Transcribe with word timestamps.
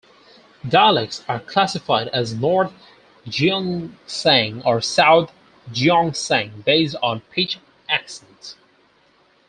Dialects 0.67 1.23
are 1.27 1.39
classified 1.39 2.07
as 2.07 2.33
North 2.33 2.73
Gyeongsang 3.27 4.65
or 4.65 4.81
South 4.81 5.31
Gyeongsang 5.71 6.65
based 6.65 6.95
on 7.03 7.19
pitch 7.31 7.59
accent. 7.87 8.55